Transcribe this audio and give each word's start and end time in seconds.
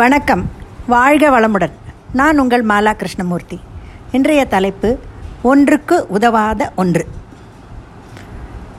வணக்கம். 0.00 0.50
வாழ்க 0.86 1.30
வளமுடன். 1.30 1.70
நான் 2.12 2.38
உங்கள் 2.38 2.66
மாலா 2.66 2.92
கிருஷ்ணமூர்த்தி. 2.92 3.60
இன்றைய 4.12 4.44
தலைப்பு 4.44 4.98
ஒன்றுக்கு 5.42 6.06
உதவாத 6.08 6.72
ஒன்று. 6.76 7.06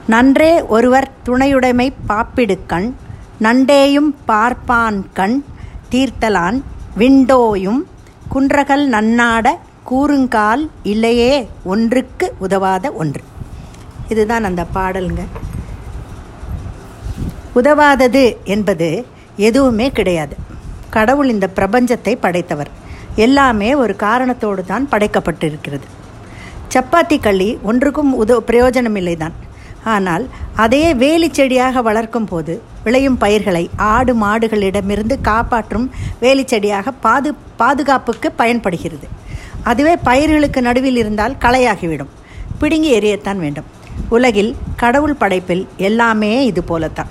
நன்றே 0.06 0.62
ஒருவர் 0.62 1.10
துணையுடைமை 1.26 1.92
பாப்பிடுக்கண் 2.08 2.92
நண்டேயும் 3.40 4.14
பார்ப்பான் 4.24 5.12
கண் 5.12 5.44
தீர்த்தலான் 5.90 6.62
விண்டோயும் 6.98 7.82
குன்றகல் 8.34 8.88
நன்னாட 8.90 9.48
கூறுங்கால் 9.90 10.70
இல்லையே 10.82 11.48
ஒன்றுக்கு 11.64 12.34
உதவாத 12.38 12.92
ஒன்று. 12.92 13.20
இதுதான் 14.08 14.44
அந்த 14.44 14.66
பாடலுங்க. 14.74 15.20
உதவாதது 17.54 18.36
என்பது 18.44 19.06
எதுவுமே 19.36 19.90
கிடையாது. 19.90 20.50
கடவுள் 20.96 21.32
இந்த 21.34 21.46
பிரபஞ்சத்தை 21.58 22.14
படைத்தவர். 22.24 22.70
எல்லாமே 23.24 23.70
ஒரு 23.82 23.94
காரணத்தோடு 24.04 24.62
தான் 24.72 24.84
படைக்கப்பட்டிருக்கிறது. 24.92 25.86
சப்பாத்தி 26.74 27.16
களி 27.26 27.48
ஒன்றுக்கும் 27.70 28.12
உத 28.22 28.36
பிரயோஜனமில்லை 28.48 29.16
தான் 29.22 29.34
ஆனால் 29.94 30.24
அதையே 30.64 30.90
வேலி 31.02 31.28
செடியாக 31.38 31.82
வளர்க்கும் 31.88 32.28
போது 32.30 32.54
விளையும் 32.84 33.18
பயிர்களை 33.22 33.62
ஆடு 33.94 34.12
மாடுகளிடமிருந்து 34.22 35.16
காப்பாற்றும் 35.28 35.86
வேலி 36.22 36.44
செடியாக 36.52 36.92
பாது 37.04 37.30
பாதுகாப்புக்கு 37.60 38.28
பயன்படுகிறது. 38.40 39.06
அதுவே 39.70 39.94
பயிர்களுக்கு 40.08 40.60
நடுவில் 40.68 40.98
இருந்தால் 41.02 41.38
களையாகிவிடும். 41.44 42.12
பிடுங்கி 42.60 42.90
எரியத்தான் 42.98 43.40
வேண்டும். 43.44 43.68
உலகில் 44.16 44.50
கடவுள் 44.82 45.20
படைப்பில் 45.22 45.64
எல்லாமே 45.88 46.32
இது 46.50 46.62
போலத்தான். 46.70 47.10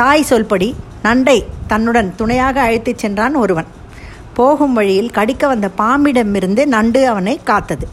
தாய் 0.00 0.28
சொல்படி 0.30 0.68
நண்டை 1.08 1.38
தன்னுடன் 1.66 2.10
துணையாக 2.16 2.56
அழைத்துச் 2.60 3.02
சென்றான் 3.02 3.34
ஒருவன். 3.34 3.68
போகும் 4.38 4.74
வழியில் 4.78 5.14
கடிக்க 5.18 5.46
வந்த 5.46 5.68
பாம்பிடமிருந்து 5.78 6.64
நண்டு 6.74 7.00
அவனை 7.08 7.40
காத்தது. 7.44 7.86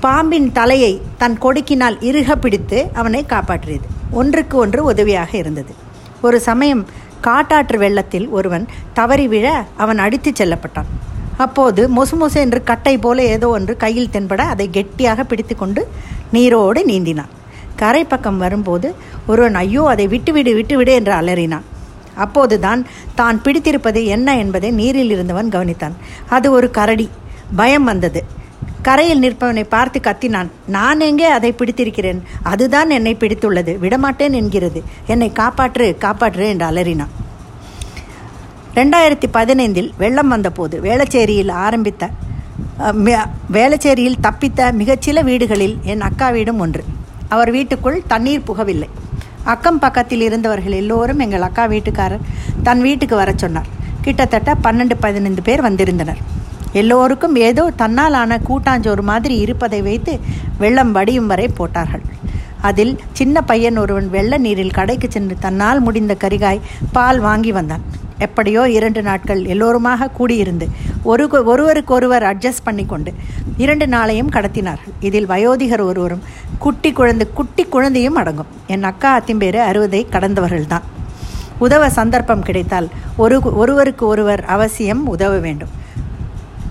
பாம்பின் 0.00 0.48
தலையை 0.52 0.92
தன் 1.18 1.38
கொடுக்கினால் 1.38 1.96
இறுக 2.00 2.36
பிடித்து 2.36 2.78
அவனை 2.94 3.20
காப்பாற்றியது. 3.28 3.86
ஒன்றுக்கு 4.10 4.56
ஒன்று 4.58 4.80
உதவியாக 4.84 5.32
இருந்தது. 5.38 5.72
ஒரு 6.22 6.40
சமயம் 6.40 6.82
காட்டாற்று 7.20 7.78
வெள்ளத்தில் 7.78 8.28
ஒருவன் 8.28 8.66
தவறி 8.92 9.26
விழ 9.28 9.46
அவன் 9.76 9.98
அடித்துச் 9.98 10.38
செல்லப்பட்டான். 10.42 10.90
அப்போது 11.36 11.82
மொசு 11.96 12.14
மொசு 12.20 12.38
என்று 12.44 12.60
கட்டை 12.70 12.94
போல 12.98 13.24
ஏதோ 13.34 13.48
ஒன்று 13.48 13.76
கையில் 13.76 14.12
தென்பட 14.12 14.42
அதை 14.52 14.68
கெட்டியாக 14.70 15.24
பிடித்து 15.24 15.56
கொண்டு 15.56 15.82
நீரோடு 16.32 16.80
நீந்தினான். 16.86 17.32
கரை 17.82 18.02
பக்கம் 18.04 18.38
வரும்போது 18.44 18.88
ஒருவன் 19.30 19.58
ஐயோ 19.62 19.82
அதை 19.92 20.06
விட்டுவிடு 20.14 20.52
விட்டுவிடு 20.58 20.92
என்று 20.98 21.12
அலறினான். 21.20 21.66
அப்போதுதான் 22.24 22.80
தான் 23.18 23.36
பிடித்திருப்பது 23.44 24.00
என்ன 24.14 24.28
என்பதை 24.42 24.70
நீரில் 24.80 25.12
இருந்தவன் 25.14 25.52
கவனித்தான். 25.54 25.94
அது 26.36 26.46
ஒரு 26.56 26.68
கரடி. 26.78 27.06
பயம் 27.60 27.86
வந்தது. 27.90 28.20
கரையில் 28.86 29.22
நிற்பவனை 29.24 29.64
பார்த்து 29.74 29.98
கத்தினான். 30.06 30.50
நான் 30.76 31.00
எங்கே 31.08 31.28
அதை 31.36 31.50
பிடித்திருக்கிறேன்? 31.60 32.20
அதுதான் 32.52 32.90
என்னை 32.96 33.14
பிடித்துள்ளது. 33.20 33.72
விடமாட்டேன் 33.84 34.36
என்கிறது. 34.40 34.80
என்னை 35.12 35.30
காப்பாற்று 35.40 35.86
காப்பாற்று 36.04 36.46
என்று 36.52 36.66
அலறினான். 36.70 37.12
ரெண்டாயிரத்தி 38.78 39.28
பதினைந்தில் 39.36 39.90
வெள்ளம் 40.02 40.32
வந்தபோது 40.34 40.76
வேளச்சேரியில் 40.88 41.52
ஆரம்பித்த 41.66 42.10
வேளச்சேரியில் 43.56 44.22
தப்பித்த 44.26 44.70
மிகச்சில 44.80 45.22
வீடுகளில் 45.28 45.76
என் 45.92 46.04
அக்கா 46.08 46.28
வீடும் 46.36 46.60
ஒன்று. 46.64 46.82
அவர் 47.28 47.50
வீட்டுக்குள் 47.50 48.02
தண்ணீர் 48.06 48.46
புகவில்லை. 48.46 48.88
அக்கம் 49.44 49.78
பக்கத்தில் 49.78 50.20
இருந்தவர்கள் 50.20 50.72
எல்லோரும் 50.72 51.18
எங்கள் 51.18 51.46
அக்கா 51.48 51.64
வீட்டுக்காரர் 51.66 52.26
தன் 52.62 52.80
வீட்டுக்கு 52.80 53.16
வர 53.16 53.32
சொன்னார். 53.36 53.68
கிட்டத்தட்ட 54.00 54.56
பன்னெண்டு 54.64 54.96
பதினைந்து 55.00 55.42
பேர் 55.42 55.60
வந்திருந்தனர். 55.60 56.20
எல்லோருக்கும் 56.72 57.36
ஏதோ 57.36 57.72
தன்னால் 57.76 58.12
ஆன 58.12 58.40
கூட்டாஞ்சோறு 58.48 59.00
மாதிரி 59.00 59.36
இருப்பதை 59.38 59.82
வைத்து 59.82 60.20
வெள்ளம் 60.58 60.92
வடியும் 60.92 61.26
வரை 61.26 61.48
போட்டார்கள். 61.48 62.04
அதில் 62.60 63.00
சின்ன 63.12 63.42
பையன் 63.42 63.76
ஒருவன் 63.76 64.10
வெள்ள 64.10 64.38
நீரில் 64.38 64.76
கடைக்கு 64.78 65.10
சென்று 65.10 65.36
தன்னால் 65.40 65.80
முடிந்த 65.80 66.16
கரிகாய் 66.24 66.64
பால் 66.92 67.20
வாங்கி 67.20 67.52
வந்தான். 67.52 67.84
எப்படியோ 68.18 68.68
இரண்டு 68.68 69.02
நாட்கள் 69.02 69.44
எல்லோருமாக 69.44 70.10
கூடியிருந்து 70.18 70.68
ஒரு 71.02 71.44
ஒருவருக்கொருவர் 71.44 72.22
அட்ஜஸ்ட் 72.22 72.64
பண்ணி 72.64 72.86
கொண்டு 72.86 73.14
இரண்டு 73.56 73.86
நாளையும் 73.86 74.30
கடத்தினார்கள். 74.32 74.94
இதில் 75.00 75.26
வயோதிகர் 75.26 75.80
ஒருவரும் 75.80 76.22
குட்டி 76.58 76.92
குழந்தை 76.92 77.28
குட்டி 77.34 77.64
குழந்தையும் 77.64 78.14
அடங்கும். 78.14 78.46
என் 78.66 78.84
அக்கா 78.84 79.20
அத்திம்பேர் 79.20 79.56
அறுபதை 79.56 80.06
கடந்தவர்கள்தான். 80.10 80.82
உதவ 81.58 81.90
சந்தர்ப்பம் 81.90 82.42
கிடைத்தால் 82.42 82.88
ஒரு 83.16 83.40
ஒருவருக்கு 83.56 84.06
ஒருவர் 84.06 84.44
அவசியம் 84.44 85.06
உதவ 85.06 85.38
வேண்டும். 85.38 85.68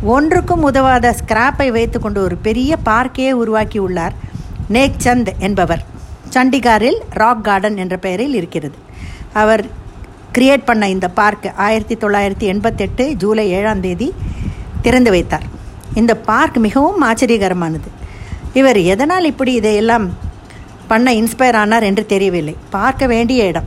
ஒன்றுக்கும் 0.02 0.64
உதவாத 0.64 1.16
ஸ்கிராப்பை 1.20 1.72
வைத்துக்கொண்டு 1.72 2.24
ஒரு 2.24 2.36
பெரிய 2.36 2.78
பார்க்கையே 2.86 3.32
உருவாக்கி 3.32 3.80
உள்ளார் 3.80 4.14
நேக் 4.68 5.02
சந்த் 5.04 5.28
என்பவர். 5.38 5.86
சண்டிகாரில் 6.34 7.00
ராக் 7.10 7.44
கார்டன் 7.44 7.78
என்ற 7.78 7.98
பெயரில் 7.98 8.34
இருக்கிறது. 8.34 8.76
அவர் 9.34 9.66
கிரியேட் 10.38 10.66
பண்ண 10.66 10.90
இந்த 10.90 11.08
பார்க் 11.08 11.54
ஆயிரத்தி 11.56 11.96
தொள்ளாயிரத்தி 11.96 12.48
எண்பத்தெட்டு 12.54 13.14
ஜூலை 13.14 13.50
ஏழாம் 13.50 13.80
தேதி 13.82 14.14
திறந்து 14.82 15.10
வைத்தார். 15.10 15.44
இந்த 15.94 16.18
பார்க் 16.18 16.58
மிகவும் 16.58 17.04
ஆச்சரியகரமானது. 17.04 17.88
இவர் 18.54 18.78
எதனால் 18.78 19.26
இப்படி 19.26 19.54
இதையெல்லாம் 19.54 20.14
பண்ண 20.88 21.14
இன்ஸ்பயர் 21.14 21.56
ஆனார் 21.56 21.84
என்று 21.84 22.06
தெரியவில்லை. 22.06 22.56
பார்க்க 22.70 23.08
வேண்டிய 23.08 23.46
இடம். 23.46 23.64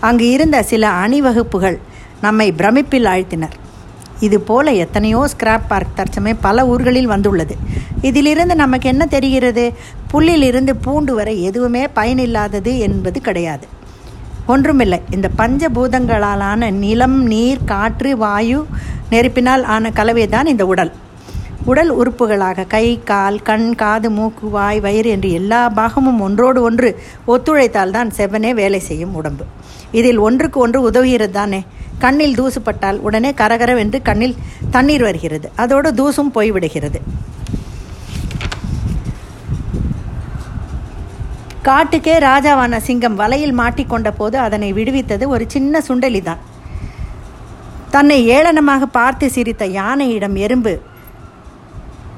அங்கு 0.00 0.30
இருந்த 0.30 0.62
சில 0.62 0.88
அணிவகுப்புகள் 0.88 1.78
நம்மை 2.20 2.52
பிரமிப்பில் 2.52 3.08
ஆழ்த்தினர். 3.12 3.54
இது 4.20 4.40
போல 4.40 4.72
எத்தனையோ 4.72 5.28
ஸ்கிராப் 5.36 5.68
பார்க் 5.68 5.96
தற்சமயம் 5.96 6.38
பல 6.40 6.66
ஊர்களில் 6.66 7.06
வந்துள்ளது. 7.06 7.56
இதிலிருந்து 8.00 8.54
நமக்கு 8.54 8.88
என்ன 8.88 9.06
தெரிகிறது? 9.06 9.72
புல்லிலிருந்து 10.12 10.70
பூண்டு 10.82 11.14
வரை 11.14 11.42
எதுவுமே 11.42 11.86
பயனில்லாதது 11.96 12.78
என்பது 12.78 13.20
கிடையாது. 13.20 13.66
ஒன்றுமில்லை. 14.46 14.98
இந்த 15.10 15.28
பஞ்சபூதங்களாலான 15.38 16.70
நிலம் 16.70 17.22
நீர் 17.22 17.64
காற்று 17.64 18.16
வாயு 18.16 18.66
நெருப்பினால் 19.10 19.62
ஆன 19.62 19.90
கலவை 19.90 20.26
தான் 20.28 20.46
இந்த 20.46 20.66
உடல். 20.66 20.92
உடல் 21.64 21.92
உறுப்புகளாக 21.96 22.66
கை 22.66 23.00
கால் 23.04 23.42
கண் 23.42 23.74
காது 23.74 24.10
மூக்கு 24.10 24.50
வாய் 24.50 24.80
வயிறு 24.80 25.10
என்று 25.10 25.30
எல்லா 25.30 25.68
பாகமும் 25.68 26.20
ஒன்றோடு 26.20 26.62
ஒன்று 26.62 26.90
ஒத்துழைத்தால் 27.26 27.90
தான் 27.90 28.10
செவ்வனே 28.16 28.50
வேலை 28.54 28.80
செய்யும் 28.80 29.14
உடம்பு. 29.14 29.44
இதில் 29.90 30.18
ஒன்றுக்கு 30.18 30.60
ஒன்று 30.60 30.90
உதவுகிறது 30.90 31.30
தானே? 31.30 31.64
கண்ணில் 31.98 32.38
தூசுப்பட்டால் 32.40 32.98
உடனே 32.98 33.30
கரகரவென்று 33.30 34.02
கண்ணில் 34.02 34.36
தண்ணீர் 34.70 35.02
வருகிறது. 35.02 35.50
அதோடு 35.56 35.90
தூசும் 35.94 36.34
போய்விடுகிறது. 36.34 37.00
காட்டுக்கே 41.66 42.14
ராஜாவான 42.28 42.78
சிங்கம் 42.86 43.14
வலையில் 43.20 43.58
மாட்டிக்கொண்ட 43.60 44.08
போது 44.18 44.36
அதனை 44.46 44.68
விடுவித்தது 44.78 45.24
ஒரு 45.34 45.44
சின்ன 45.54 45.80
சுண்டலி 45.86 46.20
தான் 46.26 46.42
தன்னை 47.94 48.18
ஏளனமாக 48.36 48.84
பார்த்து 48.96 49.26
சிரித்த 49.36 49.64
யானையிடம் 49.80 50.36
எறும்பு. 50.46 50.74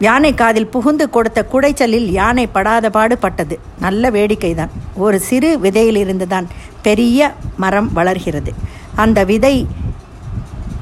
யானை 0.07 0.31
காதில் 0.41 0.73
புகுந்து 0.75 1.05
கொடுத்த 1.17 1.41
குடைச்சலில் 1.53 2.09
யானை 2.19 2.47
படாத 2.57 2.87
பாடுபட்டது 2.97 3.57
நல்ல 3.84 4.11
வேடிக்கைதான். 4.17 4.73
ஒரு 5.05 5.19
சிறு 5.29 5.51
விதையிலிருந்து 5.65 6.27
தான் 6.34 6.49
பெரிய 6.87 7.31
மரம் 7.65 7.91
வளர்கிறது. 7.99 8.53
அந்த 9.05 9.19
விதை 9.31 9.55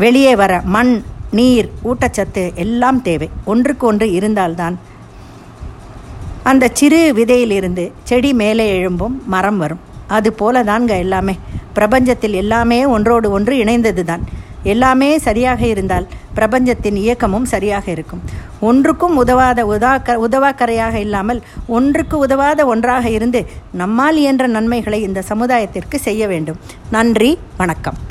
வெளியே 0.02 0.34
வர 0.42 0.52
மண் 0.76 0.94
நீர் 1.38 1.68
ஊட்டச்சத்து 1.90 2.44
எல்லாம் 2.64 3.02
தேவை. 3.08 3.28
ஒன்றுக்கு 3.52 3.86
ஒன்று 3.92 4.08
இருந்தால்தான் 4.18 4.76
அந்த 6.50 6.70
சிறு 6.72 7.14
விதையிலிருந்து 7.14 7.92
செடி 8.08 8.32
மேலே 8.32 8.64
எழும்பும் 8.78 9.14
மரம் 9.26 9.58
வரும். 9.58 9.80
அது 10.06 10.32
போல 10.32 10.64
தான்ங்க 10.64 10.98
எல்லாமே. 10.98 11.38
பிரபஞ்சத்தில் 11.74 12.32
எல்லாமே 12.32 12.84
ஒன்றோடு 12.84 13.30
ஒன்று 13.30 13.64
இணைந்தது 13.64 14.02
தான் 14.04 14.24
எல்லாமே 14.62 15.18
சரியாக 15.18 15.66
இருந்தால் 15.66 16.06
பிரபஞ்சத்தின் 16.34 16.96
இயக்கமும் 16.96 17.44
சரியாக 17.44 17.90
இருக்கும். 17.90 18.22
ஒன்றுக்கும் 18.60 19.16
உதவாத 19.16 19.64
உதாக்க 19.64 20.16
உதவாக்கரையாக 20.26 20.94
இல்லாமல் 20.94 21.42
ஒன்றுக்கு 21.66 22.18
உதவாத 22.18 22.66
ஒன்றாக 22.66 23.10
இருந்து 23.10 23.42
நம்மால் 23.72 24.16
இயன்ற 24.16 24.46
நன்மைகளை 24.46 25.02
இந்த 25.02 25.22
சமுதாயத்திற்கு 25.28 25.94
செய்ய 25.94 26.26
வேண்டும். 26.26 26.60
நன்றி 26.90 27.38
வணக்கம். 27.56 28.03